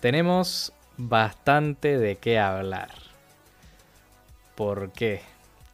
tenemos 0.00 0.72
bastante 0.96 1.98
de 1.98 2.16
qué 2.16 2.38
hablar. 2.38 2.90
¿Por 4.54 4.92
qué? 4.92 5.22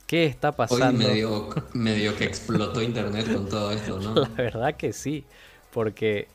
¿Qué 0.07 0.27
está 0.27 0.53
pasando? 0.53 1.07
Hoy 1.07 1.55
medio, 1.75 2.17
que 2.17 2.25
explotó 2.25 2.83
internet 2.83 3.33
con 3.33 3.49
todo 3.49 3.73
esto, 3.73 3.99
¿no? 3.99 4.15
La 4.15 4.29
verdad 4.29 4.75
que 4.75 4.93
sí. 4.93 5.25
Porque, 5.73 6.29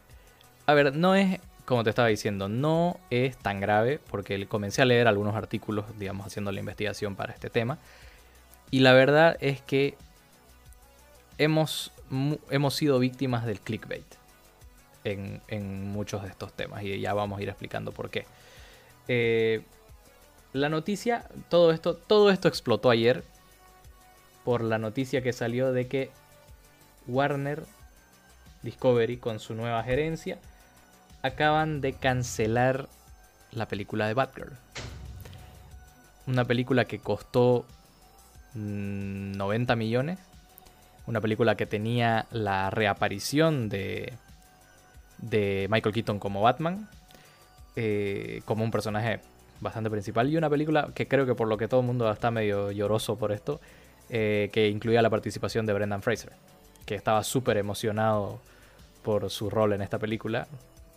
a 0.66 0.74
ver, 0.74 0.96
no 0.96 1.16
es, 1.16 1.40
como 1.66 1.84
te 1.84 1.92
estaba 1.92 2.08
diciendo, 2.08 2.50
no 2.50 3.00
es 3.10 3.38
tan 3.38 3.60
grave. 3.60 4.00
Porque 4.10 4.48
comencé 4.48 4.82
a 4.82 4.86
leer 4.86 5.08
algunos 5.08 5.36
artículos, 5.36 5.86
digamos, 6.00 6.26
haciendo 6.26 6.52
la 6.52 6.60
investigación 6.60 7.16
para 7.16 7.34
este 7.34 7.50
tema. 7.50 7.78
Y 8.72 8.80
la 8.80 8.94
verdad 8.94 9.38
es 9.40 9.62
que 9.62 9.96
hemos, 11.38 11.92
hemos 12.50 12.76
sido 12.76 13.00
víctimas 13.00 13.46
del 13.46 13.60
clickbait 13.62 14.20
en, 15.04 15.92
muchos 15.92 16.24
de 16.24 16.30
estos 16.30 16.54
temas. 16.54 16.84
Y 16.84 17.00
ya 17.00 17.14
vamos 17.14 17.40
a 17.40 17.42
ir 17.42 17.50
explicando 17.50 17.92
por 17.92 18.10
qué. 18.10 18.26
Eh, 19.08 19.64
la 20.54 20.70
noticia, 20.70 21.28
todo 21.50 21.72
esto, 21.72 21.96
todo 21.96 22.32
esto 22.32 22.48
explotó 22.48 22.90
ayer 22.90 23.24
por 24.44 24.64
la 24.64 24.78
noticia 24.78 25.22
que 25.22 25.34
salió 25.34 25.72
de 25.72 25.88
que 25.88 26.12
Warner 27.08 27.64
Discovery 28.64 29.18
con 29.18 29.40
su 29.40 29.54
nueva 29.54 29.84
gerencia 29.84 30.40
acaban 31.22 31.82
de 31.82 31.94
cancelar 31.94 32.90
la 33.52 33.68
película 33.68 34.08
de 34.08 34.14
Batgirl. 34.14 34.54
Una 36.28 36.46
película 36.46 36.86
que 36.86 37.00
costó 37.00 37.66
90 38.54 39.76
millones. 39.76 40.20
Una 41.08 41.22
película 41.22 41.56
que 41.56 41.66
tenía 41.66 42.28
la 42.32 42.70
reaparición 42.70 43.70
de, 43.70 44.14
de 45.22 45.68
Michael 45.70 45.94
Keaton 45.94 46.20
como 46.20 46.42
Batman. 46.42 46.90
Eh, 47.76 48.42
como 48.46 48.64
un 48.64 48.72
personaje 48.72 49.22
bastante 49.62 49.90
principal 49.90 50.30
y 50.30 50.38
una 50.38 50.50
película 50.50 50.90
que 50.94 51.08
creo 51.08 51.26
que 51.26 51.36
por 51.36 51.48
lo 51.48 51.58
que 51.58 51.68
todo 51.68 51.82
el 51.82 51.86
mundo 51.86 52.12
está 52.12 52.32
medio 52.32 52.72
lloroso 52.72 53.18
por 53.18 53.32
esto, 53.32 53.62
eh, 54.10 54.50
que 54.52 54.68
incluía 54.68 55.02
la 55.02 55.10
participación 55.10 55.66
de 55.66 55.74
Brendan 55.74 56.02
Fraser, 56.02 56.34
que 56.86 56.96
estaba 56.96 57.24
súper 57.24 57.58
emocionado 57.58 58.42
por 59.04 59.30
su 59.30 59.50
rol 59.50 59.74
en 59.74 59.82
esta 59.82 60.00
película. 60.00 60.48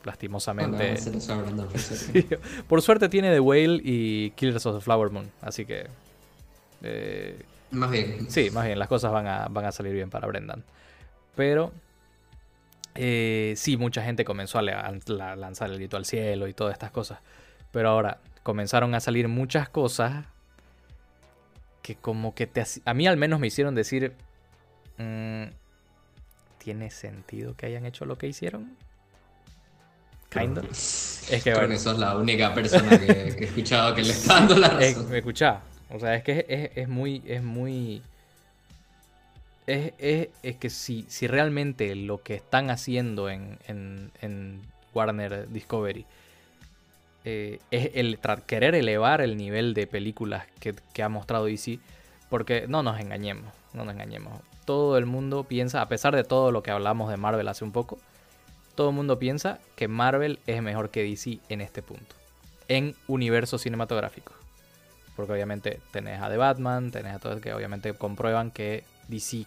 Lastimosamente. 0.04 0.96
por 2.68 2.82
suerte 2.82 3.08
tiene 3.08 3.30
The 3.30 3.38
Whale 3.38 3.80
y 3.84 4.30
Killers 4.32 4.66
of 4.66 4.76
the 4.76 4.80
Flower 4.80 5.10
Moon, 5.10 5.30
así 5.40 5.64
que. 5.64 5.86
Eh, 6.82 7.40
más 7.70 7.90
bien. 7.90 8.28
Sí, 8.28 8.50
más 8.50 8.66
bien, 8.66 8.80
las 8.80 8.88
cosas 8.88 9.12
van 9.12 9.28
a, 9.28 9.46
van 9.48 9.66
a 9.66 9.70
salir 9.70 9.92
bien 9.92 10.10
para 10.10 10.26
Brendan. 10.26 10.64
Pero. 11.36 11.70
Eh, 12.94 13.54
sí, 13.56 13.76
mucha 13.76 14.02
gente 14.02 14.24
comenzó 14.24 14.58
a 14.58 14.62
lanzar 14.62 15.70
el 15.70 15.76
grito 15.76 15.96
al 15.96 16.04
cielo 16.04 16.48
y 16.48 16.54
todas 16.54 16.72
estas 16.74 16.90
cosas. 16.90 17.20
Pero 17.70 17.88
ahora, 17.88 18.18
comenzaron 18.42 18.94
a 18.94 19.00
salir 19.00 19.28
muchas 19.28 19.68
cosas 19.68 20.26
que 21.82 21.96
como 21.96 22.34
que 22.34 22.46
te... 22.46 22.64
A 22.84 22.94
mí 22.94 23.06
al 23.06 23.16
menos 23.16 23.40
me 23.40 23.48
hicieron 23.48 23.74
decir... 23.74 24.14
Mm, 24.98 25.44
¿Tiene 26.58 26.90
sentido 26.90 27.56
que 27.56 27.66
hayan 27.66 27.86
hecho 27.86 28.04
lo 28.04 28.18
que 28.18 28.28
hicieron? 28.28 28.76
Kind 30.30 30.58
Es 30.58 31.40
que 31.42 31.54
bueno. 31.54 31.76
sos 31.76 31.98
la 31.98 32.16
única 32.16 32.54
persona 32.54 32.98
que, 33.00 33.10
he 33.10 33.44
escuchado 33.44 33.94
que 33.94 34.02
le 34.02 34.10
está 34.10 34.34
dando 34.34 34.56
la 34.56 34.68
razón. 34.68 35.10
me 35.10 35.18
escuchá. 35.18 35.60
O 35.90 35.98
sea, 35.98 36.14
es 36.14 36.22
que 36.22 36.70
es, 36.74 36.88
muy... 36.88 37.22
Es 37.26 37.42
muy... 37.42 38.02
Es, 39.66 39.92
es, 40.42 40.56
que 40.56 40.70
si, 40.70 41.04
si 41.08 41.26
realmente 41.26 41.94
lo 41.94 42.22
que 42.22 42.34
están 42.34 42.70
haciendo 42.70 43.30
en, 43.30 43.58
en, 43.68 44.62
Warner 44.94 45.48
Discovery 45.48 46.04
eh, 47.24 47.60
es 47.70 47.90
el 47.94 48.18
querer 48.46 48.74
elevar 48.74 49.20
el 49.20 49.36
nivel 49.36 49.72
de 49.72 49.86
películas 49.86 50.46
que, 50.58 51.02
ha 51.02 51.08
mostrado 51.08 51.46
DC. 51.46 51.78
Porque 52.28 52.66
no 52.66 52.82
nos 52.82 52.98
engañemos, 52.98 53.52
no 53.72 53.84
nos 53.84 53.94
engañemos. 53.94 54.40
Todo 54.64 54.96
el 54.98 55.06
mundo 55.06 55.44
piensa, 55.44 55.80
a 55.82 55.88
pesar 55.88 56.16
de 56.16 56.24
todo 56.24 56.50
lo 56.50 56.62
que 56.62 56.70
hablamos 56.70 57.10
de 57.10 57.16
Marvel 57.16 57.46
hace 57.48 57.64
un 57.64 57.72
poco, 57.72 57.98
todo 58.74 58.88
el 58.88 58.96
mundo 58.96 59.18
piensa 59.18 59.58
que 59.76 59.86
Marvel 59.86 60.38
es 60.46 60.62
mejor 60.62 60.90
que 60.90 61.02
DC 61.02 61.38
en 61.48 61.60
este 61.60 61.82
punto. 61.82 62.16
En 62.68 62.96
universo 63.06 63.58
cinematográfico. 63.58 64.32
Porque 65.14 65.32
obviamente 65.32 65.80
tenés 65.92 66.20
a 66.20 66.30
The 66.30 66.38
Batman, 66.38 66.90
tenés 66.90 67.14
a 67.14 67.18
todos 67.18 67.40
que 67.40 67.52
obviamente 67.52 67.92
comprueban 67.92 68.50
que 68.50 68.84
DC 69.08 69.46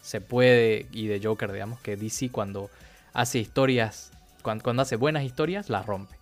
se 0.00 0.20
puede, 0.20 0.86
y 0.92 1.06
de 1.06 1.20
Joker, 1.22 1.50
digamos, 1.50 1.80
que 1.80 1.96
DC 1.96 2.30
cuando 2.30 2.70
hace 3.14 3.38
historias, 3.38 4.12
cuando 4.42 4.82
hace 4.82 4.96
buenas 4.96 5.24
historias, 5.24 5.70
las 5.70 5.86
rompe. 5.86 6.16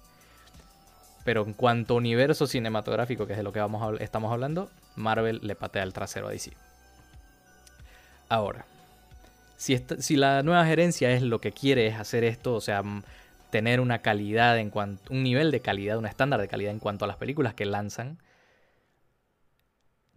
Pero 1.25 1.45
en 1.45 1.53
cuanto 1.53 1.95
a 1.95 1.97
universo 1.97 2.47
cinematográfico, 2.47 3.27
que 3.27 3.33
es 3.33 3.39
de 3.39 3.43
lo 3.43 3.53
que 3.53 3.61
estamos 4.01 4.33
hablando, 4.33 4.71
Marvel 4.95 5.41
le 5.43 5.57
patea 5.57 5.83
el 5.83 5.93
trasero 5.93 6.29
a 6.29 6.31
DC. 6.31 6.53
Ahora, 8.29 8.65
si, 9.57 9.81
si 9.99 10.17
la 10.17 10.43
nueva 10.43 10.65
gerencia 10.65 11.11
es 11.11 11.23
lo 11.23 11.41
que 11.41 11.53
quiere 11.53 11.87
es 11.87 11.97
hacer 11.97 12.25
esto, 12.25 12.55
o 12.55 12.61
sea, 12.61 12.83
tener 13.51 13.81
una 13.81 14.01
calidad 14.01 14.59
en 14.59 14.71
cuanto, 14.71 15.13
un 15.13 15.23
nivel 15.23 15.51
de 15.51 15.61
calidad, 15.61 15.99
un 15.99 16.07
estándar 16.07 16.41
de 16.41 16.49
calidad 16.49 16.73
en 16.73 16.79
cuanto 16.79 17.05
a 17.05 17.09
las 17.09 17.19
películas 17.19 17.53
que 17.53 17.67
lanzan, 17.67 18.19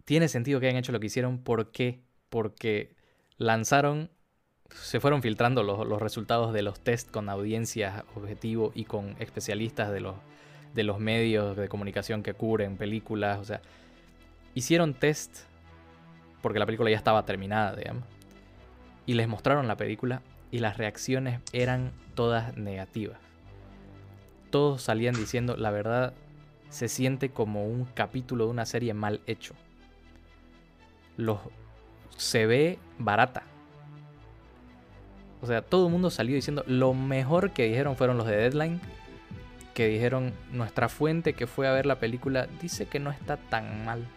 tiene 0.06 0.28
sentido 0.28 0.58
que 0.60 0.66
hayan 0.68 0.78
hecho 0.78 0.92
lo 0.92 1.00
que 1.00 1.08
hicieron. 1.08 1.38
¿Por 1.38 1.70
qué? 1.70 2.05
Porque 2.28 2.94
lanzaron, 3.38 4.10
se 4.70 5.00
fueron 5.00 5.22
filtrando 5.22 5.62
los, 5.62 5.86
los 5.86 6.00
resultados 6.00 6.52
de 6.52 6.62
los 6.62 6.80
test 6.80 7.10
con 7.10 7.28
audiencias 7.28 8.04
objetivo 8.14 8.72
y 8.74 8.84
con 8.84 9.16
especialistas 9.20 9.92
de 9.92 10.00
los 10.00 10.16
de 10.76 10.84
los 10.84 11.00
medios 11.00 11.56
de 11.56 11.68
comunicación 11.68 12.22
que 12.22 12.34
cubren 12.34 12.76
películas, 12.76 13.38
o 13.38 13.44
sea, 13.44 13.62
hicieron 14.54 14.94
test 14.94 15.38
porque 16.42 16.58
la 16.58 16.66
película 16.66 16.90
ya 16.90 16.96
estaba 16.96 17.24
terminada, 17.24 17.74
digamos, 17.74 18.04
y 19.06 19.14
les 19.14 19.26
mostraron 19.26 19.66
la 19.66 19.76
película 19.76 20.22
y 20.50 20.58
las 20.58 20.76
reacciones 20.76 21.40
eran 21.52 21.92
todas 22.14 22.56
negativas. 22.56 23.18
Todos 24.50 24.82
salían 24.82 25.14
diciendo, 25.14 25.56
la 25.56 25.70
verdad, 25.70 26.14
se 26.68 26.88
siente 26.88 27.30
como 27.30 27.66
un 27.66 27.84
capítulo 27.86 28.44
de 28.44 28.50
una 28.50 28.66
serie 28.66 28.94
mal 28.94 29.20
hecho. 29.26 29.54
Los, 31.16 31.40
se 32.16 32.46
ve 32.46 32.78
barata. 32.98 33.42
O 35.42 35.46
sea, 35.46 35.62
todo 35.62 35.86
el 35.86 35.92
mundo 35.92 36.10
salió 36.10 36.34
diciendo, 36.34 36.64
lo 36.66 36.94
mejor 36.94 37.52
que 37.52 37.64
dijeron 37.64 37.96
fueron 37.96 38.16
los 38.16 38.26
de 38.26 38.36
Deadline 38.36 38.80
que 39.74 39.88
dijeron 39.88 40.32
nuestra 40.52 40.88
fuente 40.88 41.34
que 41.34 41.46
fue 41.46 41.68
a 41.68 41.72
ver 41.72 41.84
la 41.84 42.00
película 42.00 42.48
dice 42.62 42.86
que 42.86 42.98
no 42.98 43.10
está 43.10 43.36
tan 43.36 43.84
mal. 43.84 44.08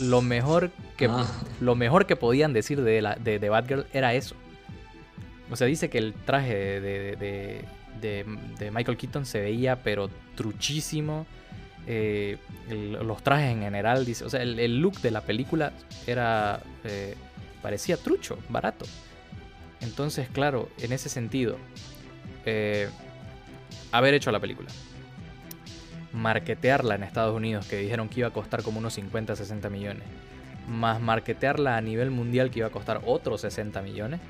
lo 0.00 0.22
mejor 0.22 0.70
que 0.96 1.08
ah. 1.10 1.26
lo 1.60 1.74
mejor 1.74 2.06
que 2.06 2.16
podían 2.16 2.54
decir 2.54 2.80
de, 2.80 3.02
la, 3.02 3.16
de, 3.16 3.48
Batgirl 3.50 3.86
era 3.92 4.14
eso. 4.14 4.34
O 5.50 5.56
sea, 5.56 5.66
dice 5.66 5.90
que 5.90 5.98
el 5.98 6.14
traje 6.14 6.80
de, 6.80 7.64
de 8.00 8.70
Michael 8.70 8.96
Keaton 8.96 9.26
se 9.26 9.42
veía 9.42 9.82
pero 9.82 10.08
truchísimo. 10.36 11.26
Eh, 11.86 12.38
los 12.68 13.22
trajes 13.22 13.50
en 13.50 13.62
general, 13.62 14.06
o 14.24 14.30
sea, 14.30 14.42
el, 14.42 14.80
look 14.80 15.00
de 15.00 15.10
la 15.10 15.22
película 15.22 15.72
era 16.06 16.60
eh, 16.84 17.16
parecía 17.60 17.96
trucho, 17.96 18.38
barato. 18.48 18.84
Entonces, 19.80 20.28
claro, 20.28 20.68
en 20.78 20.92
ese 20.92 21.08
sentido, 21.08 21.56
eh, 22.46 22.88
haber 23.90 24.14
hecho 24.14 24.30
la 24.30 24.40
película. 24.40 24.68
Marketearla 26.12 26.94
en 26.94 27.02
Estados 27.02 27.34
Unidos, 27.34 27.66
que 27.66 27.78
dijeron 27.78 28.08
que 28.08 28.20
iba 28.20 28.28
a 28.28 28.32
costar 28.32 28.62
como 28.62 28.78
unos 28.78 28.94
50, 28.94 29.34
60 29.34 29.68
millones. 29.70 30.04
Más 30.68 31.00
marketearla 31.00 31.76
a 31.76 31.80
nivel 31.80 32.10
mundial, 32.10 32.50
que 32.50 32.60
iba 32.60 32.68
a 32.68 32.72
costar 32.72 33.00
otros 33.06 33.40
60 33.40 33.82
millones. 33.82 34.20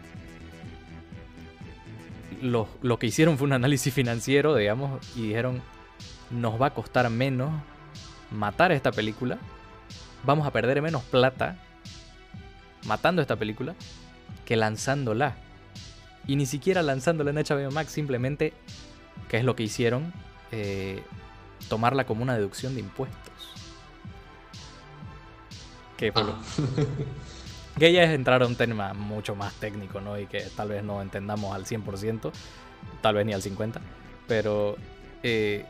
Lo, 2.40 2.66
lo 2.80 2.98
que 2.98 3.08
hicieron 3.08 3.36
fue 3.36 3.46
un 3.46 3.52
análisis 3.52 3.92
financiero, 3.92 4.56
digamos, 4.56 5.06
y 5.16 5.28
dijeron, 5.28 5.60
nos 6.32 6.60
va 6.60 6.66
a 6.66 6.74
costar 6.74 7.08
menos 7.10 7.52
matar 8.30 8.72
esta 8.72 8.90
película. 8.90 9.38
Vamos 10.24 10.46
a 10.46 10.52
perder 10.52 10.82
menos 10.82 11.02
plata 11.02 11.56
matando 12.86 13.22
esta 13.22 13.36
película 13.36 13.74
que 14.44 14.56
lanzándola. 14.56 15.36
Y 16.26 16.36
ni 16.36 16.46
siquiera 16.46 16.82
lanzándola 16.82 17.30
en 17.30 17.36
HBO 17.36 17.70
Max, 17.72 17.92
simplemente 17.92 18.52
que 19.28 19.38
es 19.38 19.44
lo 19.44 19.56
que 19.56 19.64
hicieron, 19.64 20.12
eh, 20.52 21.02
tomarla 21.68 22.04
como 22.04 22.22
una 22.22 22.34
deducción 22.34 22.74
de 22.74 22.80
impuestos. 22.80 23.18
Que, 25.96 26.12
ah. 26.14 26.40
que 27.78 27.92
ya 27.92 28.02
es 28.02 28.10
entrar 28.10 28.42
a 28.42 28.46
un 28.46 28.56
tema 28.56 28.94
mucho 28.94 29.34
más 29.34 29.52
técnico, 29.54 30.00
¿no? 30.00 30.18
Y 30.18 30.26
que 30.26 30.42
tal 30.56 30.68
vez 30.68 30.84
no 30.84 31.02
entendamos 31.02 31.54
al 31.54 31.64
100%, 31.64 32.30
tal 33.00 33.14
vez 33.14 33.26
ni 33.26 33.32
al 33.32 33.42
50%, 33.42 33.80
pero 34.28 34.76
eh, 35.22 35.64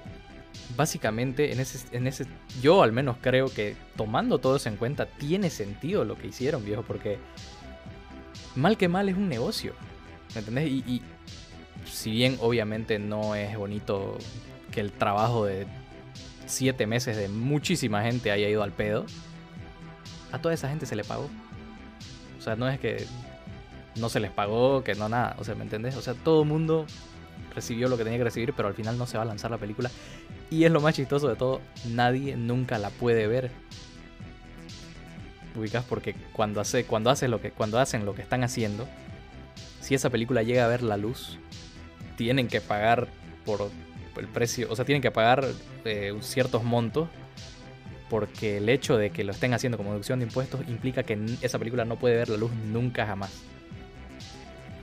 básicamente 0.77 1.53
en 1.53 1.61
ese, 1.61 1.87
en 1.97 2.07
ese, 2.07 2.27
yo 2.61 2.83
al 2.83 2.93
menos 2.93 3.17
creo 3.21 3.49
que 3.49 3.77
tomando 3.97 4.39
todo 4.39 4.57
eso 4.57 4.69
en 4.69 4.77
cuenta, 4.77 5.07
tiene 5.07 5.51
sentido 5.51 6.05
lo 6.05 6.17
que 6.17 6.29
hicieron, 6.29 6.65
viejo, 6.65 6.83
porque 6.83 7.19
mal 8.55 8.77
que 8.77 8.89
mal 8.89 9.09
es 9.09 9.17
un 9.17 9.29
negocio, 9.29 9.75
¿me 10.35 10.41
entendés? 10.41 10.69
y 10.69 11.03
si 11.85 12.11
bien 12.11 12.39
obviamente 12.41 12.99
no 12.99 13.35
es 13.35 13.57
bonito 13.57 14.19
que 14.71 14.81
el 14.81 14.93
trabajo 14.93 15.45
de 15.47 15.67
siete 16.47 16.87
meses 16.87 17.17
de 17.17 17.29
muchísima 17.29 18.03
gente 18.03 18.31
haya 18.31 18.49
ido 18.49 18.63
al 18.63 18.73
pedo, 18.73 19.07
a 20.33 20.39
toda 20.41 20.55
esa 20.55 20.69
gente 20.69 20.87
se 20.87 20.97
le 20.97 21.05
pagó. 21.05 21.29
O 22.39 22.43
sea, 22.43 22.57
no 22.57 22.69
es 22.69 22.79
que 22.79 23.05
no 23.97 24.09
se 24.09 24.21
les 24.21 24.31
pagó, 24.31 24.83
que 24.83 24.95
no 24.95 25.09
nada. 25.09 25.37
O 25.39 25.45
sea, 25.45 25.55
¿me 25.55 25.63
entendés? 25.63 25.97
O 25.97 26.03
sea, 26.03 26.15
todo 26.15 26.43
el 26.43 26.49
mundo 26.49 26.87
recibió 27.55 27.89
lo 27.89 27.97
que 27.97 28.05
tenía 28.05 28.19
que 28.19 28.25
recibir, 28.25 28.53
pero 28.55 28.69
al 28.69 28.75
final 28.75 28.99
no 28.99 29.07
se 29.07 29.17
va 29.17 29.23
a 29.23 29.27
lanzar 29.27 29.51
la 29.51 29.59
película. 29.59 29.91
Y 30.53 30.67
es 30.67 30.71
lo 30.71 30.83
más 30.83 30.95
chistoso 30.95 31.29
de 31.29 31.37
todo, 31.37 31.63
nadie 31.89 32.37
nunca 32.37 32.79
la 32.79 32.91
puede 32.91 33.27
ver. 33.27 33.51
Ubicas 35.57 35.83
porque 35.83 36.15
cuando 36.35 36.61
hace, 36.61 36.85
cuando 36.85 37.09
hace 37.09 37.27
lo 37.27 37.41
que, 37.41 37.53
cuando 37.53 37.79
hacen 37.79 38.05
lo 38.05 38.15
que 38.15 38.21
están 38.21 38.45
haciendo, 38.45 38.87
si 39.81 39.95
esa 39.95 40.11
película 40.11 40.43
llega 40.43 40.67
a 40.67 40.69
ver 40.69 40.83
la 40.83 40.99
luz, 40.99 41.39
tienen 42.19 42.49
que 42.49 42.61
pagar 42.61 43.09
por 43.47 43.71
el 44.19 44.29
precio, 44.29 44.67
o 44.71 44.77
sea, 44.77 44.85
tienen 44.85 45.01
que 45.01 45.11
pagar 45.11 45.47
eh, 45.87 46.15
ciertos 46.21 46.65
montos 46.65 47.09
porque 48.11 48.59
el 48.59 48.69
hecho 48.69 48.99
de 48.99 49.09
que 49.09 49.25
lo 49.25 49.33
estén 49.33 49.55
haciendo 49.55 49.79
como 49.79 49.93
deducción 49.93 50.19
de 50.19 50.27
impuestos 50.27 50.61
implica 50.69 51.03
que 51.03 51.19
esa 51.41 51.59
película 51.59 51.87
no 51.87 51.97
puede 51.97 52.17
ver 52.17 52.29
la 52.29 52.37
luz 52.37 52.53
nunca 52.71 53.07
jamás. 53.07 53.31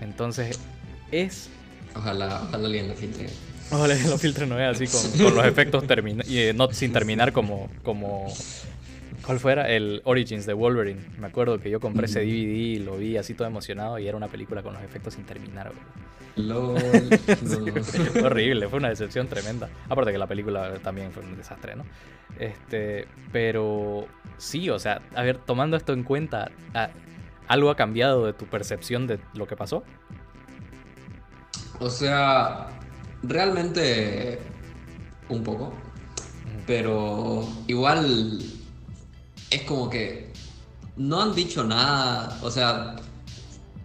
Entonces, 0.02 0.60
es... 1.12 1.48
Ojalá, 1.96 2.42
ojalá 2.42 2.66
alguien 2.66 2.88
lo. 2.88 2.96
Ojalá 3.72 3.94
alguien 3.94 4.10
lo 4.10 4.18
filtre, 4.18 4.48
no 4.48 4.60
es 4.60 4.82
así 4.82 5.18
con, 5.24 5.36
los 5.36 5.46
efectos 5.46 5.84
y, 6.28 6.40
eh, 6.40 6.54
no 6.54 6.72
sin 6.72 6.92
terminar 6.92 7.32
como, 7.34 7.70
como 7.84 8.34
¿Cuál 9.30 9.40
fuera? 9.40 9.70
El 9.70 10.02
Origins 10.06 10.48
de 10.48 10.54
Wolverine. 10.54 11.02
Me 11.20 11.28
acuerdo 11.28 11.60
que 11.60 11.70
yo 11.70 11.80
compré 11.80 12.06
ese 12.06 12.22
DVD 12.22 12.26
y 12.26 12.80
lo 12.80 12.98
vi 12.98 13.16
así 13.16 13.36
todo 13.36 13.48
emocionado 13.48 14.00
y 14.00 14.08
era 14.08 14.18
una 14.18 14.28
película 14.28 14.64
con 14.64 14.74
los 14.74 14.82
efectos 14.82 15.14
sin 15.14 15.24
terminar, 15.24 15.72
fue 18.12 18.24
horrible, 18.24 18.70
fue 18.70 18.80
una 18.80 18.90
decepción 18.90 19.28
tremenda. 19.28 19.70
Aparte 19.90 20.12
que 20.12 20.18
la 20.18 20.26
película 20.26 20.76
también 20.82 21.12
fue 21.12 21.22
un 21.22 21.38
desastre, 21.38 21.76
¿no? 21.76 21.86
Este, 22.40 23.08
pero 23.32 24.08
sí, 24.38 24.70
o 24.70 24.80
sea, 24.80 25.02
a 25.14 25.22
ver, 25.22 25.38
tomando 25.38 25.76
esto 25.76 25.94
en 25.94 26.04
cuenta, 26.04 26.50
¿algo 27.48 27.70
ha 27.70 27.76
cambiado 27.76 28.26
de 28.26 28.34
tu 28.34 28.46
percepción 28.46 29.06
de 29.06 29.20
lo 29.36 29.48
que 29.48 29.56
pasó? 29.56 29.84
O 31.80 31.90
sea, 31.90 32.68
realmente 33.24 34.40
un 35.30 35.44
poco, 35.44 35.74
pero 36.66 37.48
igual 37.68 38.42
es 39.50 39.62
como 39.64 39.90
que 39.90 40.32
no 40.98 41.22
han 41.22 41.34
dicho 41.34 41.64
nada, 41.64 42.38
o 42.42 42.52
sea, 42.52 42.96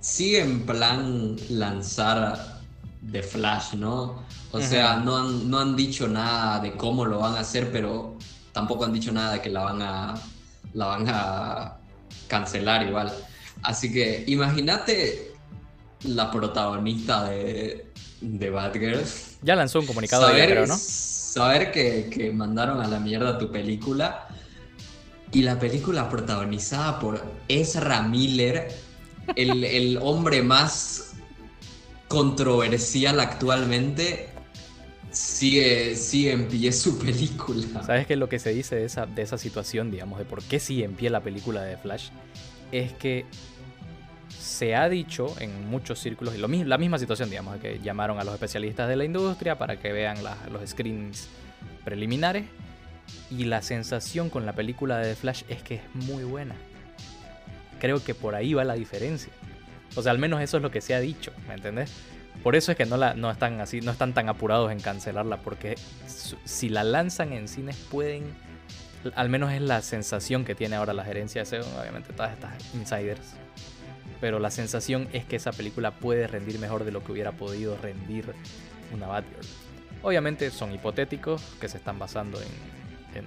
sigue 0.00 0.40
en 0.40 0.66
plan 0.66 1.36
lanzar 1.48 2.60
de 3.00 3.22
Flash, 3.22 3.74
¿no? 3.74 4.22
O 4.52 4.60
sea, 4.60 4.96
no 4.96 5.16
han, 5.16 5.50
no 5.50 5.58
han 5.58 5.76
dicho 5.76 6.06
nada 6.06 6.60
de 6.60 6.72
cómo 6.76 7.04
lo 7.04 7.18
van 7.18 7.34
a 7.34 7.40
hacer, 7.40 7.72
pero 7.72 8.16
tampoco 8.52 8.84
han 8.84 8.92
dicho 8.92 9.10
nada 9.12 9.32
de 9.34 9.42
que 9.42 9.50
la 9.50 9.64
van 9.64 9.82
a, 9.82 10.14
la 10.74 10.86
van 10.86 11.06
a 11.08 11.76
cancelar 12.28 12.86
igual. 12.86 13.12
Así 13.62 13.92
que 13.92 14.24
imagínate 14.28 15.32
la 16.04 16.30
protagonista 16.30 17.24
de, 17.24 17.83
de 18.24 18.50
Batgirls. 18.50 19.38
Ya 19.42 19.54
lanzó 19.54 19.80
un 19.80 19.86
comunicado 19.86 20.26
saber, 20.26 20.66
¿no? 20.66 20.76
Saber 20.76 21.70
que, 21.72 22.08
que 22.10 22.32
mandaron 22.32 22.80
a 22.80 22.88
la 22.88 23.00
mierda 23.00 23.38
tu 23.38 23.50
película 23.50 24.28
y 25.34 25.42
la 25.42 25.58
película 25.58 26.08
protagonizada 26.08 27.00
por 27.00 27.20
Ezra 27.48 28.02
Miller, 28.02 28.68
el, 29.34 29.98
hombre 30.00 30.42
más 30.42 31.14
controversial 32.06 33.18
actualmente, 33.18 34.28
sigue, 35.10 35.96
sigue 35.96 36.32
en 36.32 36.46
pie 36.46 36.70
su 36.72 36.98
película. 36.98 37.82
¿Sabes 37.84 38.06
qué 38.06 38.12
es 38.12 38.18
lo 38.18 38.28
que 38.28 38.38
se 38.38 38.50
dice 38.50 38.76
de 38.76 38.84
esa, 38.84 39.06
de 39.06 39.22
esa 39.22 39.36
situación, 39.36 39.90
digamos, 39.90 40.20
de 40.20 40.24
por 40.24 40.42
qué 40.44 40.60
sigue 40.60 40.84
en 40.84 40.94
pie 40.94 41.10
la 41.10 41.20
película 41.20 41.62
de 41.62 41.76
Flash? 41.78 42.10
Es 42.70 42.92
que 42.92 43.26
se 44.44 44.76
ha 44.76 44.88
dicho 44.88 45.34
en 45.40 45.68
muchos 45.68 45.98
círculos, 45.98 46.34
y 46.34 46.38
lo, 46.38 46.48
la 46.48 46.78
misma 46.78 46.98
situación, 46.98 47.30
digamos, 47.30 47.56
que 47.58 47.80
llamaron 47.80 48.20
a 48.20 48.24
los 48.24 48.34
especialistas 48.34 48.88
de 48.88 48.96
la 48.96 49.04
industria 49.04 49.56
para 49.56 49.78
que 49.78 49.90
vean 49.92 50.18
los 50.52 50.68
screens 50.68 51.28
preliminares 51.84 52.44
y 53.30 53.44
la 53.44 53.62
sensación 53.62 54.28
con 54.28 54.44
la 54.44 54.52
película 54.52 54.98
de 54.98 55.10
The 55.10 55.14
Flash 55.16 55.42
es 55.48 55.62
que 55.62 55.76
es 55.76 55.82
muy 55.94 56.24
buena. 56.24 56.54
Creo 57.80 58.04
que 58.04 58.14
por 58.14 58.34
ahí 58.34 58.54
va 58.54 58.64
la 58.64 58.74
diferencia. 58.74 59.32
O 59.96 60.02
sea, 60.02 60.12
al 60.12 60.18
menos 60.18 60.42
eso 60.42 60.58
es 60.58 60.62
lo 60.62 60.70
que 60.70 60.80
se 60.80 60.94
ha 60.94 61.00
dicho, 61.00 61.32
¿me 61.48 61.54
entendés? 61.54 61.92
Por 62.42 62.54
eso 62.54 62.70
es 62.72 62.76
que 62.76 62.84
no, 62.84 62.96
la, 62.96 63.14
no, 63.14 63.30
están 63.30 63.60
así, 63.60 63.80
no 63.80 63.92
están 63.92 64.12
tan 64.12 64.28
apurados 64.28 64.70
en 64.72 64.80
cancelarla, 64.80 65.38
porque 65.38 65.76
si 66.44 66.68
la 66.68 66.84
lanzan 66.84 67.32
en 67.32 67.48
cines 67.48 67.76
pueden, 67.90 68.24
al 69.14 69.30
menos 69.30 69.52
es 69.52 69.62
la 69.62 69.80
sensación 69.80 70.44
que 70.44 70.54
tiene 70.54 70.76
ahora 70.76 70.92
la 70.92 71.04
gerencia 71.04 71.44
de 71.44 71.60
obviamente 71.60 72.12
todas 72.12 72.32
estas 72.32 72.74
insiders, 72.74 73.34
pero 74.24 74.38
la 74.38 74.50
sensación 74.50 75.06
es 75.12 75.26
que 75.26 75.36
esa 75.36 75.52
película 75.52 75.90
puede 75.90 76.26
rendir 76.26 76.58
mejor 76.58 76.84
de 76.84 76.92
lo 76.92 77.04
que 77.04 77.12
hubiera 77.12 77.32
podido 77.32 77.76
rendir 77.76 78.24
una 78.90 79.06
Batgirl. 79.06 79.46
Obviamente 80.02 80.50
son 80.50 80.72
hipotéticos 80.72 81.42
que 81.60 81.68
se 81.68 81.76
están 81.76 81.98
basando 81.98 82.40
en, 82.40 83.18
en 83.18 83.26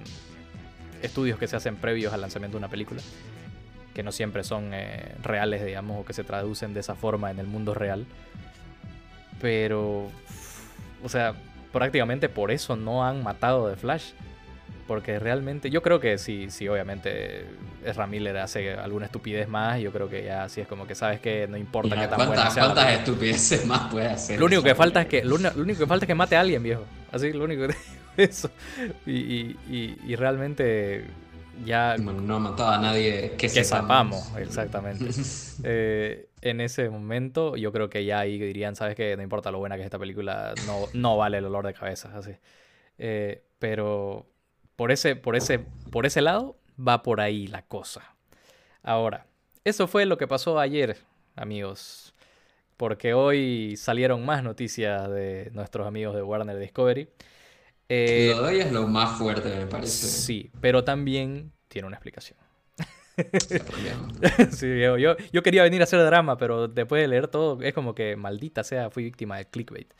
estudios 1.04 1.38
que 1.38 1.46
se 1.46 1.56
hacen 1.56 1.76
previos 1.76 2.14
al 2.14 2.22
lanzamiento 2.22 2.58
de 2.58 2.62
una 2.62 2.68
película, 2.68 3.00
que 3.94 4.02
no 4.02 4.12
siempre 4.12 4.44
son 4.44 4.72
eh, 4.74 5.14
reales, 5.22 5.64
digamos, 5.64 6.02
o 6.02 6.04
que 6.04 6.14
se 6.14 6.24
traducen 6.24 6.74
de 6.74 6.80
esa 6.80 6.96
forma 6.96 7.30
en 7.30 7.38
el 7.38 7.46
mundo 7.46 7.76
real. 7.76 8.08
Pero, 9.40 10.10
o 11.04 11.10
sea, 11.10 11.36
prácticamente 11.72 12.28
por 12.28 12.50
eso 12.50 12.76
no 12.76 13.06
han 13.06 13.22
matado 13.22 13.70
de 13.70 13.76
Flash. 13.76 14.14
Porque 14.88 15.20
realmente, 15.20 15.70
yo 15.70 15.82
creo 15.82 16.00
que 16.00 16.18
sí, 16.18 16.48
sí, 16.50 16.68
obviamente 16.70 17.46
Ezra 17.84 18.08
Miller 18.08 18.38
hace 18.38 18.74
alguna 18.74 19.08
estupidez 19.08 19.50
más. 19.50 19.82
Yo 19.82 19.92
creo 19.92 20.10
que 20.10 20.24
ya 20.24 20.46
así 20.46 20.62
es 20.62 20.68
como 20.68 20.88
que 20.88 20.96
sabes 20.96 21.20
que 21.20 21.46
no 21.48 21.58
importa 21.58 22.00
qué 22.00 22.08
tan 22.08 22.26
buena 22.26 22.50
sea 22.50 22.64
¿Cuántas 22.64 22.94
estupideces 22.94 23.66
más 23.66 23.92
puede 23.92 24.08
hacer? 24.08 24.40
Lo 24.40 24.46
único 24.46 24.64
que 24.64 24.76
falta 24.76 25.02
es 25.02 25.08
que, 25.08 25.24
lo, 25.26 25.36
único 25.36 25.80
que 25.80 25.88
falta 25.88 26.06
es 26.06 26.08
que 26.08 26.16
mate 26.16 26.38
a 26.38 26.40
alguien, 26.40 26.64
viejo. 26.64 26.84
Así, 27.12 27.34
lo 27.34 27.44
único 27.44 27.68
que 27.68 27.76
eso. 28.24 28.50
Y, 29.06 30.16
realmente 30.16 31.06
ya... 31.66 31.98
no 31.98 32.36
ha 32.36 32.40
matado 32.40 32.70
a 32.70 32.80
nadie 32.80 33.32
que, 33.32 33.50
que 33.50 33.64
sepamos. 33.64 34.32
exactamente. 34.38 35.06
Eh, 35.64 36.30
en 36.42 36.62
ese 36.62 36.88
momento 36.88 37.56
yo 37.56 37.72
creo 37.72 37.90
que 37.90 38.06
ya 38.06 38.20
ahí 38.20 38.38
dirían, 38.38 38.76
¿sabes 38.76 38.96
qué? 38.96 39.18
No 39.18 39.24
importa 39.24 39.50
lo 39.50 39.58
buena 39.58 39.76
que 39.76 39.82
es 39.82 39.86
esta 39.86 39.98
película, 39.98 40.54
no, 40.68 40.86
no 40.94 41.18
vale 41.18 41.40
el 41.40 41.46
olor 41.46 41.66
de 41.66 41.74
cabeza, 41.74 42.12
así. 42.16 42.32
Eh, 43.00 43.42
pero 43.58 44.28
por 44.78 44.92
ese, 44.92 45.18
por, 45.18 45.36
ese, 45.36 45.60
por 45.92 46.06
ese 46.06 46.22
lado 46.22 46.56
va 46.80 47.04
por 47.04 47.20
ahí 47.20 47.48
la 47.48 47.64
cosa. 47.64 48.16
Ahora, 48.84 49.26
eso 49.66 49.88
fue 49.88 50.06
lo 50.06 50.18
que 50.18 50.28
pasó 50.28 50.60
ayer, 50.60 50.98
amigos. 51.36 52.14
Porque 52.78 53.14
hoy 53.14 53.76
salieron 53.76 54.24
más 54.24 54.44
noticias 54.44 55.10
de 55.10 55.50
nuestros 55.54 55.88
amigos 55.88 56.16
de 56.16 56.22
Warner 56.22 56.58
Discovery. 56.58 57.10
Eh, 57.90 58.34
lo 58.36 58.44
de 58.44 58.50
hoy 58.50 58.60
es 58.62 58.72
lo 58.72 58.88
más 58.88 59.18
fuerte, 59.18 59.50
me 59.50 59.66
parece. 59.66 60.08
Sí, 60.08 60.52
pero 60.62 60.84
también 60.84 61.52
tiene 61.68 61.88
una 61.88 61.98
explicación. 61.98 62.38
sí, 64.52 64.80
yo, 64.80 64.96
yo, 64.98 65.44
quería 65.44 65.64
venir 65.64 65.82
a 65.82 65.86
hacer 65.86 66.06
drama, 66.06 66.38
pero 66.38 66.68
después 66.68 67.02
de 67.02 67.08
leer 67.08 67.28
todo, 67.28 67.60
es 67.64 67.74
como 67.74 67.96
que 67.96 68.16
maldita 68.16 68.64
sea, 68.64 68.92
fui 68.92 69.04
víctima 69.06 69.38
de 69.38 69.46
clickbait. 69.46 69.92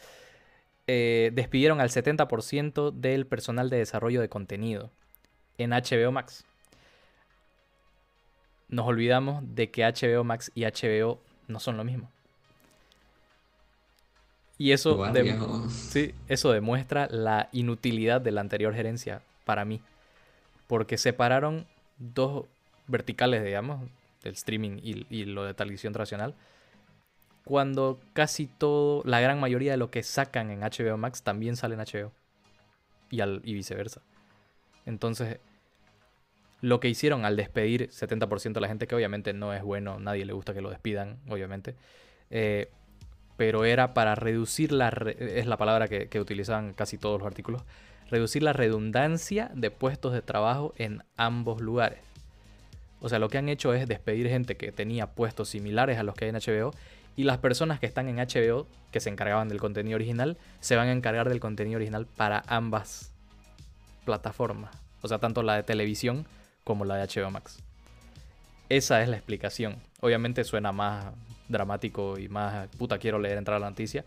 Eh, 0.88 1.32
despidieron 1.34 1.82
al 1.82 1.90
70% 1.90 2.92
del 2.92 3.28
personal 3.28 3.70
de 3.70 3.78
desarrollo 3.78 4.22
de 4.22 4.30
contenido 4.30 4.90
en 5.58 5.72
HBO 5.72 6.12
Max. 6.12 6.46
Nos 8.70 8.88
olvidamos 8.88 9.44
de 9.56 9.70
que 9.70 9.84
HBO 9.84 10.24
Max 10.24 10.52
y 10.56 10.64
HBO 10.64 11.20
no 11.48 11.60
son 11.60 11.78
lo 11.78 11.84
mismo. 11.84 12.10
Y 14.58 14.72
eso, 14.72 15.00
sí, 15.70 16.16
eso 16.28 16.52
demuestra 16.52 17.08
la 17.12 17.50
inutilidad 17.52 18.22
de 18.22 18.32
la 18.32 18.42
anterior 18.42 18.74
gerencia 18.74 19.22
para 19.46 19.66
mí. 19.66 19.82
Porque 20.66 20.98
separaron 20.98 21.68
dos 22.00 22.46
verticales, 22.88 23.44
digamos, 23.44 23.88
del 24.24 24.34
streaming 24.34 24.80
y, 24.82 25.26
lo 25.26 25.44
de 25.44 25.54
televisión 25.54 25.94
tradicional. 25.94 26.34
Cuando 27.48 28.02
casi 28.12 28.46
todo, 28.46 29.02
la 29.06 29.22
gran 29.22 29.40
mayoría 29.40 29.72
de 29.72 29.78
lo 29.78 29.90
que 29.90 30.04
sacan 30.04 30.52
en 30.52 30.60
HBO 30.60 30.98
Max 30.98 31.24
también 31.24 31.56
sale 31.56 31.76
en 31.76 31.80
HBO. 31.80 32.12
Y, 33.10 33.22
al, 33.22 33.42
y 33.46 33.54
viceversa. 33.54 34.02
Entonces, 34.86 35.40
lo 36.60 36.82
que 36.82 36.90
hicieron 36.90 37.24
al 37.24 37.38
despedir 37.38 37.90
70% 37.90 38.52
de 38.52 38.60
la 38.60 38.68
gente, 38.68 38.86
que 38.86 38.96
obviamente 38.96 39.32
no 39.32 39.54
es 39.54 39.64
bueno, 39.64 39.98
nadie 39.98 40.26
le 40.26 40.34
gusta 40.34 40.54
que 40.54 40.60
lo 40.60 40.70
despidan, 40.70 41.20
obviamente. 41.30 41.76
Eh, 42.32 42.70
pero 43.38 43.64
era 43.64 43.94
para 43.94 44.14
reducir 44.16 44.74
la, 44.74 44.90
es 44.90 45.46
la 45.46 45.56
palabra 45.56 45.88
que, 45.88 46.10
que 46.10 46.20
utilizaban 46.20 46.74
casi 46.74 46.98
todos 46.98 47.18
los 47.18 47.28
artículos, 47.28 47.64
reducir 48.12 48.44
la 48.44 48.52
redundancia 48.52 49.52
de 49.54 49.72
puestos 49.72 50.12
de 50.12 50.22
trabajo 50.22 50.74
en 50.76 51.02
ambos 51.16 51.62
lugares. 51.62 52.00
O 53.00 53.08
sea, 53.08 53.20
lo 53.20 53.30
que 53.30 53.38
han 53.38 53.48
hecho 53.48 53.74
es 53.74 53.88
despedir 53.88 54.28
gente 54.28 54.58
que 54.58 54.74
tenía 54.74 55.08
puestos 55.08 55.48
similares 55.48 55.98
a 55.98 56.04
los 56.04 56.14
que 56.14 56.26
hay 56.26 56.30
en 56.30 56.36
HBO 56.36 56.74
Y 57.18 57.24
las 57.24 57.40
personas 57.40 57.80
que 57.80 57.88
están 57.88 58.08
en 58.08 58.18
HBO, 58.18 58.68
que 58.92 59.02
se 59.02 59.10
encargaban 59.10 59.50
del 59.50 59.60
contenido 59.60 59.96
original, 59.96 60.38
se 60.62 60.76
van 60.76 60.88
a 60.88 60.92
encargar 60.92 61.28
del 61.28 61.40
contenido 61.40 61.78
original 61.78 62.06
para 62.06 62.44
ambas 62.48 63.12
plataformas. 64.06 64.74
O 65.02 65.08
sea, 65.08 65.18
tanto 65.18 65.44
la 65.44 65.56
de 65.56 65.64
televisión 65.64 66.26
como 66.64 66.86
la 66.86 66.96
de 66.96 67.08
HBO 67.08 67.32
Max. 67.32 67.60
Esa 68.70 69.02
es 69.02 69.10
la 69.10 69.18
explicación. 69.18 69.78
Obviamente 70.00 70.44
suena 70.44 70.72
más 70.72 71.08
dramático 71.48 72.20
y 72.20 72.30
más 72.30 72.68
puta 72.78 73.00
quiero 73.00 73.18
leer 73.18 73.40
entrar 73.40 73.58
a 73.58 73.60
la 73.62 73.70
noticia. 73.70 74.06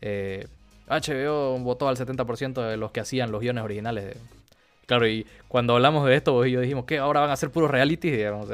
Eh, 0.00 0.46
HBO 0.88 1.58
votó 1.58 1.88
al 1.88 1.96
70% 1.96 2.68
de 2.68 2.76
los 2.76 2.90
que 2.90 3.00
hacían 3.00 3.30
los 3.30 3.40
guiones 3.40 3.62
originales. 3.62 4.16
Claro, 4.86 5.06
y 5.06 5.26
cuando 5.46 5.74
hablamos 5.74 6.06
de 6.06 6.16
esto, 6.16 6.32
vos 6.32 6.46
y 6.46 6.52
yo 6.52 6.60
dijimos 6.60 6.86
que 6.86 6.98
ahora 6.98 7.20
van 7.20 7.30
a 7.30 7.36
ser 7.36 7.50
puros 7.50 7.70
reality, 7.70 8.10
digamos. 8.10 8.48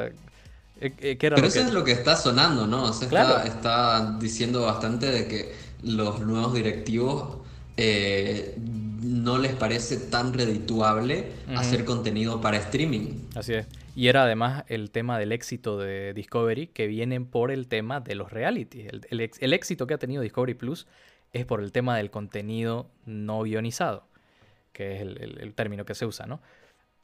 Eh, 0.81 0.93
eh, 1.01 1.17
Pero 1.19 1.37
eso 1.37 1.61
es 1.61 1.73
lo 1.73 1.85
que 1.85 1.93
está 1.93 2.17
sonando, 2.17 2.67
¿no? 2.67 2.85
O 2.85 2.93
sea, 2.93 3.45
está, 3.45 4.17
diciendo 4.19 4.63
bastante 4.63 5.07
de 5.11 5.29
que 5.29 5.53
los 5.83 6.21
nuevos 6.21 6.55
directivos 6.55 7.39
eh, 7.77 8.55
no 8.59 9.39
les 9.39 9.55
parece 9.55 9.97
tan 9.97 10.33
redituable 10.33 11.33
hacer 11.57 11.85
contenido 11.85 12.41
para 12.41 12.57
streaming. 12.57 13.21
Así 13.35 13.55
es. 13.55 13.67
Y 13.97 14.09
era 14.09 14.25
además 14.25 14.65
el 14.69 14.91
tema 14.91 15.19
del 15.19 15.31
éxito 15.31 15.79
de 15.79 16.13
Discovery, 16.15 16.67
que 16.67 16.89
viene 16.89 17.21
por 17.21 17.53
el 17.53 17.69
tema 17.69 18.01
de 18.01 18.17
los 18.17 18.33
reality. 18.33 18.89
El, 19.11 19.53
éxito 19.53 19.87
que 19.87 19.95
ha 19.95 19.99
tenido 19.99 20.23
Discovery 20.23 20.55
Plus 20.55 20.87
es 21.33 21.47
por 21.47 21.61
el 21.61 21.71
tema 21.71 21.97
del 21.97 22.11
contenido 22.11 22.91
no 23.07 23.43
guionizado, 23.43 24.07
que 24.73 24.97
es 24.97 25.01
el, 25.03 25.55
término 25.55 25.85
que 25.85 25.95
se 25.95 26.07
usa, 26.07 26.27
¿no? 26.27 26.41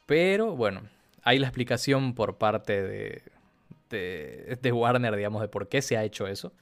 Pero 0.05 0.55
bueno, 0.57 0.81
hay 1.23 1.39
la 1.39 1.47
explicación 1.47 2.13
por 2.13 2.37
parte 2.37 2.81
de, 2.81 3.21
de, 3.91 4.57
de, 4.61 4.71
Warner, 4.71 5.15
digamos, 5.15 5.41
de 5.41 5.47
por 5.47 5.67
qué 5.67 5.81
se 5.81 5.97
ha 5.97 6.03
hecho 6.03 6.27
eso. 6.27 6.53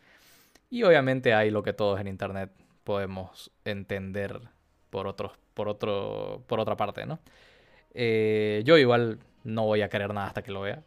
Y 0.69 0.83
obviamente 0.83 1.33
hay 1.33 1.51
lo 1.51 1.63
que 1.63 1.73
todos 1.73 1.99
en 1.99 2.07
Internet 2.07 2.51
podemos 2.83 3.51
entender 3.65 4.41
por, 4.89 5.07
otros, 5.07 5.33
por, 5.53 5.67
otro, 5.69 6.43
por 6.47 6.59
otra 6.59 6.75
parte, 6.75 7.05
¿no? 7.05 7.19
Eh, 7.93 8.61
yo 8.65 8.77
igual 8.77 9.19
no 9.43 9.65
voy 9.65 9.81
a 9.81 9.89
querer 9.89 10.13
nada 10.13 10.27
hasta 10.27 10.41
que 10.41 10.51
lo 10.51 10.61
vea. 10.61 10.83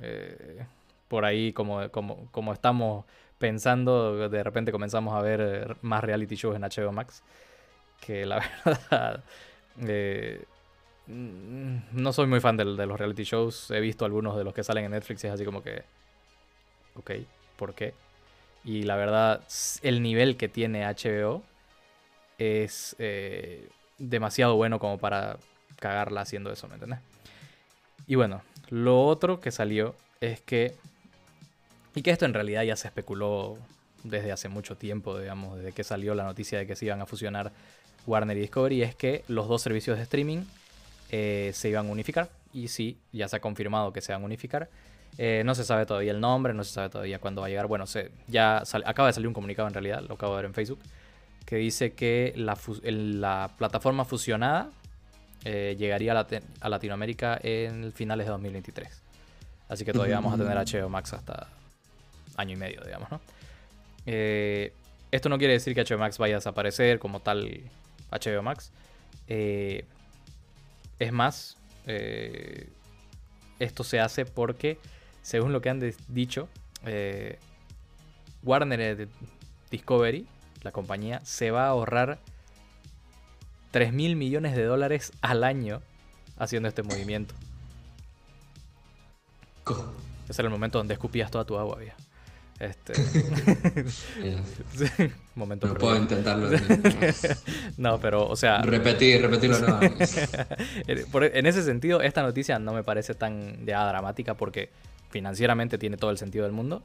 Eh, 0.00 0.64
por 1.08 1.24
ahí, 1.24 1.52
como, 1.52 1.88
como, 1.90 2.30
como 2.30 2.52
estamos 2.52 3.04
pensando, 3.38 4.28
de 4.28 4.42
repente 4.44 4.72
comenzamos 4.72 5.14
a 5.14 5.22
ver 5.22 5.40
eh, 5.40 5.74
más 5.82 6.02
reality 6.04 6.36
shows 6.36 6.56
en 6.56 6.62
HBO 6.62 6.92
Max. 6.92 7.22
Que 8.00 8.26
la 8.26 8.42
verdad. 8.64 9.24
Mm, 9.76 10.42
no 11.10 12.12
soy 12.12 12.26
muy 12.26 12.40
fan 12.40 12.56
de, 12.56 12.64
de, 12.64 12.86
los 12.86 12.98
reality 12.98 13.24
shows. 13.24 13.70
He 13.70 13.80
visto 13.80 14.04
algunos 14.04 14.36
de 14.36 14.44
los 14.44 14.54
que 14.54 14.62
salen 14.62 14.84
en 14.84 14.92
Netflix 14.92 15.24
y 15.24 15.26
es 15.26 15.32
así 15.32 15.44
como 15.44 15.62
que. 15.62 15.82
Ok, 16.94 17.12
¿por 17.56 17.74
qué? 17.74 17.94
Y 18.64 18.82
la 18.82 18.96
verdad, 18.96 19.42
el 19.82 20.02
nivel 20.02 20.36
que 20.36 20.48
tiene 20.48 20.84
HBO 20.84 21.42
es 22.38 22.94
eh, 22.98 23.68
demasiado 23.98 24.56
bueno 24.56 24.78
como 24.78 24.98
para 24.98 25.38
cagarla 25.76 26.22
haciendo 26.22 26.52
eso, 26.52 26.68
¿me 26.68 26.74
entiendes? 26.74 27.00
Y 28.06 28.14
bueno, 28.14 28.42
lo 28.68 29.06
otro 29.06 29.40
que 29.40 29.50
salió 29.50 29.94
es 30.20 30.40
que. 30.40 30.74
Y 31.94 32.02
que 32.02 32.10
esto 32.10 32.24
en 32.24 32.34
realidad 32.34 32.62
ya 32.62 32.76
se 32.76 32.86
especuló 32.86 33.58
desde 34.04 34.30
hace 34.30 34.48
mucho 34.48 34.76
tiempo, 34.76 35.18
digamos, 35.18 35.58
desde 35.58 35.72
que 35.72 35.82
salió 35.82 36.14
la 36.14 36.24
noticia 36.24 36.58
de 36.58 36.66
que 36.66 36.76
se 36.76 36.86
iban 36.86 37.00
a 37.00 37.06
fusionar 37.06 37.52
Warner 38.06 38.36
y 38.36 38.40
Discovery, 38.40 38.82
es 38.82 38.94
que 38.94 39.24
los 39.28 39.48
dos 39.48 39.60
servicios 39.62 39.96
de 39.96 40.04
streaming 40.04 40.44
eh, 41.10 41.50
se 41.54 41.68
iban 41.68 41.88
a 41.88 41.90
unificar. 41.90 42.30
Y 42.52 42.68
sí, 42.68 42.98
ya 43.12 43.28
se 43.28 43.36
ha 43.36 43.40
confirmado 43.40 43.92
que 43.92 44.00
se 44.00 44.12
van 44.12 44.22
a 44.22 44.24
unificar. 44.24 44.68
Eh, 45.18 45.42
no 45.44 45.54
se 45.54 45.64
sabe 45.64 45.86
todavía 45.86 46.12
el 46.12 46.20
nombre, 46.20 46.54
no 46.54 46.64
se 46.64 46.72
sabe 46.72 46.88
todavía 46.88 47.18
cuándo 47.18 47.42
va 47.42 47.46
a 47.46 47.50
llegar. 47.50 47.66
Bueno, 47.66 47.86
se, 47.86 48.10
ya 48.28 48.62
acaba 48.84 49.08
de 49.08 49.12
salir 49.12 49.28
un 49.28 49.34
comunicado 49.34 49.68
en 49.68 49.74
realidad, 49.74 50.02
lo 50.06 50.14
acabo 50.14 50.34
de 50.34 50.42
ver 50.42 50.44
en 50.46 50.54
Facebook, 50.54 50.78
que 51.44 51.56
dice 51.56 51.92
que 51.92 52.32
la, 52.36 53.50
plataforma 53.58 54.04
fusionada 54.04 54.70
eh, 55.44 55.76
llegaría 55.78 56.12
a, 56.12 56.68
Latinoamérica 56.68 57.38
en 57.42 57.92
finales 57.92 58.26
de 58.26 58.32
2023. 58.32 59.02
Así 59.68 59.84
que 59.84 59.92
todavía 59.92 60.16
vamos 60.16 60.34
a 60.34 60.36
tener 60.36 60.56
HBO 60.56 60.88
Max 60.88 61.12
hasta 61.12 61.48
año 62.36 62.54
y 62.54 62.56
medio, 62.56 62.82
digamos, 62.82 63.10
¿no? 63.10 63.20
Eh, 64.06 64.72
esto 65.10 65.28
no 65.28 65.38
quiere 65.38 65.52
decir 65.54 65.74
que 65.74 65.84
HBO 65.84 65.98
Max 65.98 66.18
vaya 66.18 66.36
a 66.36 66.38
desaparecer 66.38 66.98
como 66.98 67.20
tal 67.20 67.60
HBO 68.10 68.42
Max. 68.42 68.72
Es 71.00 71.12
más, 71.12 71.56
esto 73.58 73.82
se 73.82 73.98
hace 73.98 74.24
porque 74.24 74.78
según 75.22 75.52
lo 75.52 75.60
que 75.60 75.70
han 75.70 75.80
dicho, 76.08 76.48
eh, 76.84 77.38
Warner 78.42 79.08
Discovery, 79.70 80.26
la 80.62 80.72
compañía, 80.72 81.20
se 81.24 81.50
va 81.50 81.66
a 81.66 81.68
ahorrar 81.68 82.18
3 83.70 83.92
mil 83.92 84.16
millones 84.16 84.56
de 84.56 84.64
dólares 84.64 85.12
al 85.20 85.44
año 85.44 85.82
haciendo 86.38 86.68
este 86.68 86.82
movimiento. 86.82 87.34
Ese 90.28 90.42
era 90.42 90.48
el 90.48 90.52
momento 90.52 90.78
donde 90.78 90.94
escupías 90.94 91.30
toda 91.30 91.44
tu 91.44 91.58
agua, 91.58 91.76
vieja. 91.78 91.96
Este. 92.60 92.92
momento 95.34 95.66
no 95.66 95.74
puedo 95.74 95.96
intentarlo. 95.96 96.50
no, 97.78 97.98
pero, 97.98 98.28
o 98.28 98.36
sea. 98.36 98.60
Repetir, 98.60 99.22
repetirlo 99.22 99.56
en 100.86 101.46
ese 101.46 101.62
sentido, 101.62 102.02
esta 102.02 102.22
noticia 102.22 102.58
no 102.58 102.74
me 102.74 102.84
parece 102.84 103.14
tan 103.14 103.64
ya 103.64 103.88
dramática 103.88 104.34
porque 104.34 104.68
financieramente 105.08 105.78
tiene 105.78 105.96
todo 105.96 106.10
el 106.10 106.18
sentido 106.18 106.44
del 106.44 106.52
mundo. 106.52 106.82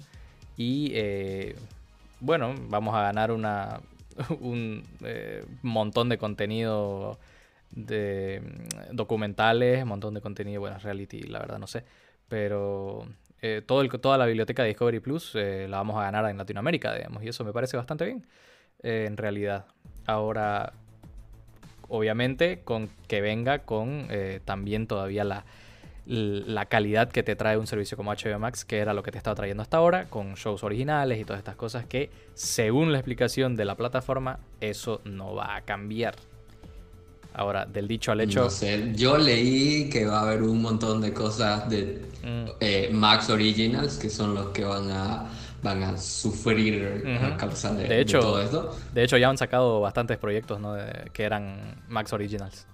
Y 0.55 0.91
eh, 0.94 1.58
bueno, 2.22 2.55
vamos 2.70 2.96
a 2.96 3.01
ganar 3.01 3.32
una, 3.32 3.82
un 4.39 4.82
eh, 5.03 5.44
montón 5.62 6.08
de 6.08 6.17
contenido 6.17 7.20
de 7.72 8.41
mm, 8.41 8.96
documentales, 8.96 9.84
un 9.84 9.89
montón 9.89 10.13
de 10.13 10.22
contenido, 10.22 10.62
bueno, 10.62 10.79
reality, 10.79 11.24
la 11.24 11.39
verdad 11.39 11.60
no 11.60 11.67
sé. 11.67 11.84
Pero 12.29 13.05
eh, 13.46 13.62
todo 13.62 13.82
el, 13.82 13.90
toda 13.90 14.18
la 14.18 14.25
biblioteca 14.25 14.64
de 14.64 14.70
Discovery 14.70 15.00
Plus 15.00 15.36
la 15.36 15.78
vamos 15.78 15.98
a 15.98 16.04
ganar 16.04 16.30
en 16.30 16.38
Latinoamérica, 16.38 16.94
digamos. 16.96 17.24
Y 17.24 17.30
eso 17.30 17.44
me 17.44 17.54
parece 17.54 17.78
bastante 17.78 18.06
bien, 18.06 18.25
en 18.82 19.18
realidad. 19.18 19.66
Ahora, 20.06 20.74
obviamente, 21.88 22.62
con 22.64 22.90
que 23.08 23.22
venga 23.22 23.60
con 23.60 24.08
también 24.46 24.88
todavía 24.88 25.24
la 25.24 25.46
la 26.06 26.66
calidad 26.66 27.10
que 27.10 27.24
te 27.24 27.36
trae 27.36 27.58
un 27.58 27.68
servicio 27.68 27.98
como 27.98 28.12
HBO 28.12 28.40
Max, 28.40 28.64
que 28.64 28.78
era 28.78 28.94
lo 28.94 29.04
que 29.04 29.12
te 29.12 29.18
estaba 29.18 29.36
trayendo 29.36 29.64
hasta 29.64 29.78
ahora, 29.78 30.06
con 30.06 30.36
shows 30.36 30.64
originales 30.64 31.20
y 31.20 31.25
todas 31.25 31.40
estas 31.40 31.56
cosas 31.56 31.86
que, 31.86 32.12
según 32.34 32.92
la 32.92 33.00
explicación 33.00 33.56
de 33.56 33.66
la 33.66 33.75
plataforma, 33.75 34.40
eso 34.62 35.02
no 35.04 35.34
va 35.34 35.56
a 35.56 35.62
cambiar. 35.62 36.16
Ahora, 37.38 37.65
del 37.65 37.88
dicho 37.88 38.12
al 38.12 38.22
hecho. 38.22 38.42
No 38.42 38.50
sé, 38.50 38.94
yo 38.96 39.18
leí 39.18 39.89
que 39.89 40.06
va 40.06 40.20
a 40.20 40.22
haber 40.22 40.42
un 40.44 40.62
montón 40.62 41.01
de 41.01 41.13
cosas 41.13 41.70
de 41.70 42.01
mm. 42.24 42.46
eh, 42.62 42.89
Max 42.94 43.30
Originals, 43.30 43.98
que 43.98 44.10
son 44.10 44.34
los 44.34 44.48
que 44.48 44.63
van 44.63 44.89
a, 44.89 45.30
van 45.62 45.84
a 45.84 45.98
sufrir 45.98 47.04
a 47.22 47.36
causa 47.36 47.74
de, 47.74 48.06
todo 48.06 48.42
esto. 48.42 48.77
De 48.94 49.04
hecho, 49.04 49.18
ya 49.18 49.30
han 49.30 49.38
sacado 49.38 49.82
bastantes 49.82 50.18
proyectos 50.18 50.60
que 51.12 51.24
eran 51.24 51.84
Max 51.89 52.13
Originals. 52.13 52.68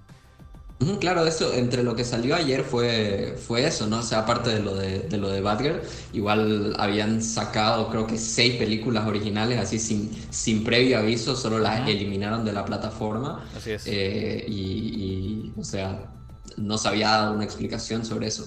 Claro, 1.00 1.26
eso, 1.26 1.54
entre 1.54 1.84
lo 1.84 1.96
que 1.96 2.04
salió 2.04 2.36
ayer 2.36 2.64
fue, 2.64 3.38
fue 3.48 3.66
eso, 3.66 3.88
¿no? 3.88 4.00
O 4.00 4.04
sea, 4.04 4.20
aparte 4.20 4.50
de 4.50 4.62
lo 4.62 4.76
de, 4.76 5.00
de 5.00 5.18
lo 5.18 5.30
de 5.30 5.42
Batgirl, 5.42 5.82
igual 6.14 6.76
habían 6.78 7.22
sacado 7.22 7.90
creo 7.90 8.08
que 8.08 8.18
seis 8.18 8.56
películas 8.56 9.06
originales 9.08 9.60
así 9.60 9.78
sin, 9.78 10.12
sin 10.32 10.64
previo 10.64 10.98
aviso, 10.98 11.36
solo 11.36 11.60
las 11.60 11.88
eliminaron 11.88 12.44
de 12.44 12.54
la 12.54 12.66
plataforma. 12.66 13.46
Así 13.56 13.72
es. 13.72 13.84
Eh, 13.86 14.46
y, 14.48 15.54
o 15.56 15.64
sea, 15.64 16.12
no 16.58 16.78
se 16.78 16.88
había 16.88 17.10
dado 17.10 17.34
una 17.34 17.44
explicación 17.44 18.04
sobre 18.06 18.28
eso 18.28 18.46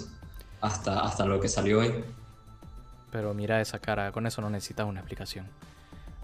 hasta, 0.60 1.00
hasta 1.00 1.26
lo 1.26 1.40
que 1.40 1.48
salió 1.48 1.80
hoy. 1.80 1.92
Pero 3.12 3.32
mira 3.32 3.60
esa 3.60 3.78
cara, 3.78 4.10
con 4.10 4.26
eso 4.26 4.40
no 4.40 4.50
necesitas 4.50 4.86
una 4.86 5.00
explicación. 5.00 5.46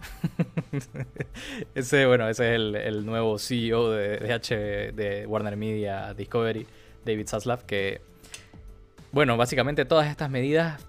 ese, 1.75 2.07
bueno, 2.07 2.28
ese 2.28 2.54
es 2.54 2.61
el, 2.61 3.04
nuevo 3.07 3.38
CEO 3.38 3.90
de, 3.90 4.33
H, 4.33 4.57
de 4.92 5.26
Warner 5.26 5.57
Media 5.57 6.14
Discovery, 6.14 6.66
David 7.04 7.26
Zaslav, 7.26 7.64
que, 7.64 8.00
bueno, 9.12 9.37
básicamente 9.37 9.85
todas 9.85 10.09
estas 10.09 10.30
medidas 10.30 10.85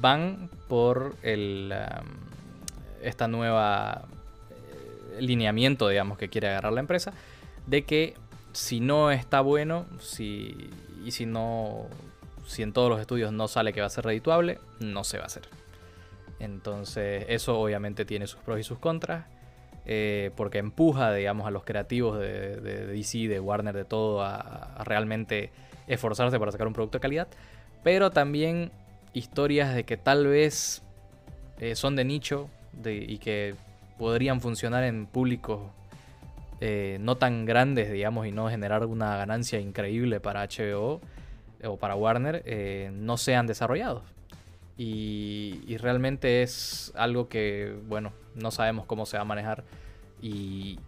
van 0.00 0.50
por 0.68 1.14
el, 1.22 1.72
um, 1.72 2.08
esta 3.02 3.28
nueva 3.28 4.06
eh, 4.50 5.22
lineamiento, 5.22 5.88
digamos, 5.88 6.18
que 6.18 6.28
quiere 6.28 6.48
agarrar 6.48 6.72
la 6.72 6.80
empresa, 6.80 7.12
de 7.66 7.84
que 7.84 8.14
si 8.52 8.80
no 8.80 9.10
está 9.10 9.40
bueno, 9.40 9.86
si, 10.00 10.70
y 11.04 11.10
si 11.10 11.26
no, 11.26 11.86
si 12.46 12.62
en 12.62 12.72
todos 12.72 12.90
los 12.90 13.00
estudios 13.00 13.32
no 13.32 13.48
sale 13.48 13.72
que 13.72 13.80
va 13.80 13.86
a 13.86 13.90
ser 13.90 14.04
redituable, 14.04 14.58
no 14.80 15.04
se 15.04 15.18
va 15.18 15.24
a 15.24 15.26
hacer. 15.26 15.42
Entonces, 16.44 17.26
eso 17.28 17.58
obviamente 17.58 18.04
tiene 18.04 18.26
sus 18.26 18.40
pros 18.40 18.60
y 18.60 18.62
sus 18.62 18.78
contras. 18.78 19.26
Eh, 19.86 20.30
porque 20.34 20.58
empuja, 20.58 21.12
digamos, 21.12 21.46
a 21.46 21.50
los 21.50 21.64
creativos 21.64 22.18
de, 22.18 22.56
DC, 22.86 23.28
de 23.28 23.38
Warner, 23.38 23.74
de 23.74 23.84
todo, 23.84 24.22
a, 24.22 24.82
realmente 24.84 25.50
esforzarse 25.86 26.38
para 26.38 26.52
sacar 26.52 26.66
un 26.66 26.72
producto 26.72 26.98
de 26.98 27.02
calidad. 27.02 27.28
Pero 27.82 28.10
también 28.10 28.70
historias 29.12 29.74
de 29.74 29.84
que 29.84 29.96
tal 29.96 30.26
vez 30.26 30.82
eh, 31.60 31.74
son 31.74 31.96
de 31.96 32.04
nicho 32.04 32.48
y 32.84 33.18
que 33.18 33.54
podrían 33.98 34.40
funcionar 34.40 34.82
en 34.84 35.06
públicos 35.06 35.60
eh, 36.60 36.96
no 37.00 37.16
tan 37.16 37.44
grandes, 37.44 37.92
digamos, 37.92 38.26
y 38.26 38.32
no 38.32 38.48
generar 38.48 38.86
una 38.86 39.16
ganancia 39.16 39.60
increíble 39.60 40.18
para 40.18 40.46
HBO 40.46 41.00
o 41.62 41.76
para 41.76 41.94
Warner, 41.94 42.42
no 42.92 43.16
sean 43.16 43.46
desarrollados. 43.46 44.13
Y, 44.76 45.76
realmente 45.78 46.42
es 46.42 46.92
algo 46.96 47.28
que, 47.28 47.76
bueno, 47.86 48.12
no 48.34 48.50
sabemos 48.50 48.86
cómo 48.86 49.06
se 49.06 49.16
va 49.16 49.22
a 49.22 49.26
manejar 49.26 49.64
y, 50.20 50.78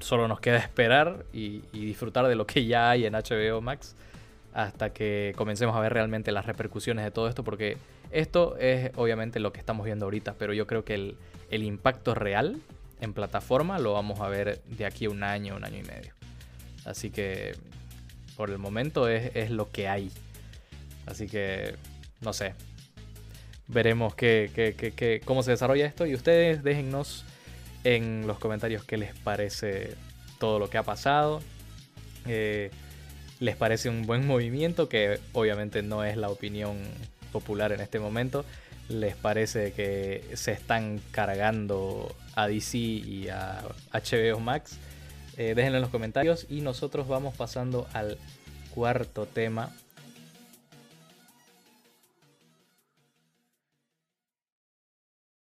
solo 0.00 0.28
nos 0.28 0.40
queda 0.40 0.56
esperar 0.58 1.26
y, 1.32 1.60
disfrutar 1.72 2.26
de 2.26 2.34
lo 2.34 2.46
que 2.46 2.66
ya 2.66 2.90
hay 2.90 3.06
en 3.06 3.14
HBO 3.14 3.60
Max 3.60 3.96
hasta 4.54 4.90
que 4.90 5.34
comencemos 5.36 5.76
a 5.76 5.80
ver 5.80 5.92
realmente 5.92 6.32
las 6.32 6.46
repercusiones 6.46 7.04
de 7.04 7.10
todo 7.10 7.28
esto, 7.28 7.44
porque 7.44 7.76
esto 8.10 8.56
es 8.56 8.90
obviamente 8.96 9.38
lo 9.38 9.52
que 9.52 9.60
estamos 9.60 9.84
viendo 9.84 10.06
ahorita, 10.06 10.34
pero 10.38 10.54
yo 10.54 10.66
creo 10.66 10.82
que 10.82 10.94
el, 10.94 11.16
el 11.50 11.62
impacto 11.62 12.14
real 12.14 12.58
en 13.00 13.12
plataforma 13.12 13.78
lo 13.78 13.92
vamos 13.92 14.20
a 14.20 14.28
ver 14.28 14.62
de 14.64 14.86
aquí 14.86 15.04
a 15.04 15.10
un 15.10 15.22
año, 15.22 15.56
un 15.56 15.64
año 15.64 15.78
y 15.78 15.82
medio. 15.82 16.14
Así 16.86 17.10
que 17.10 17.54
por 18.36 18.50
el 18.50 18.58
momento 18.58 19.08
es, 19.08 19.50
lo 19.50 19.70
que 19.70 19.88
hay. 19.88 20.10
Así 21.06 21.26
que, 21.26 21.74
no 22.20 22.32
sé. 22.32 22.54
Veremos 23.68 24.14
qué, 24.14 25.22
cómo 25.24 25.42
se 25.42 25.50
desarrolla 25.50 25.86
esto. 25.86 26.06
Y 26.06 26.14
ustedes 26.14 26.62
déjennos 26.62 27.24
en 27.84 28.26
los 28.26 28.38
comentarios 28.38 28.84
qué 28.84 28.96
les 28.96 29.14
parece 29.14 29.94
todo 30.38 30.58
lo 30.58 30.70
que 30.70 30.78
ha 30.78 30.82
pasado. 30.82 31.42
Eh, 32.26 32.70
les 33.40 33.56
parece 33.56 33.88
un 33.88 34.06
buen 34.06 34.26
movimiento, 34.26 34.88
que 34.88 35.20
obviamente 35.32 35.82
no 35.82 36.04
es 36.04 36.16
la 36.16 36.30
opinión 36.30 36.78
popular 37.32 37.72
en 37.72 37.80
este 37.80 37.98
momento. 37.98 38.44
Les 38.88 39.16
parece 39.16 39.72
que 39.72 40.24
se 40.34 40.52
están 40.52 41.00
cargando 41.10 42.14
a 42.34 42.46
DC 42.46 42.78
y 42.78 43.28
a 43.28 43.62
HBO 43.92 44.40
Max. 44.40 44.78
Eh, 45.36 45.54
déjenlo 45.54 45.78
en 45.78 45.82
los 45.82 45.90
comentarios 45.90 46.46
y 46.48 46.60
nosotros 46.60 47.08
vamos 47.08 47.36
pasando 47.36 47.86
al 47.92 48.16
cuarto 48.74 49.26
tema 49.26 49.74